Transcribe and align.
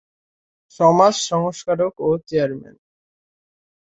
সমাজ 0.79 1.13
সংস্কারক 1.29 1.93
ও 1.99 2.09
চেয়ারম্যান। 2.27 2.75